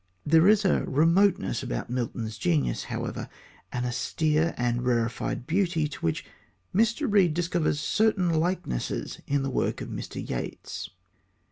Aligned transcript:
There 0.25 0.47
is 0.47 0.65
a 0.65 0.83
remoteness 0.85 1.61
about 1.61 1.91
Milton's 1.91 2.39
genius, 2.39 2.85
however, 2.85 3.29
an 3.71 3.85
austere 3.85 4.55
and 4.57 4.81
rarefied 4.83 5.45
beauty, 5.45 5.87
to 5.87 5.99
which 5.99 6.25
Mr. 6.73 7.05
Reid 7.07 7.35
discovers 7.35 7.79
certain 7.79 8.31
likenesses 8.33 9.21
in 9.27 9.43
the 9.43 9.51
work 9.51 9.79
of 9.79 9.89
Mr. 9.89 10.15
Yeats. 10.27 10.89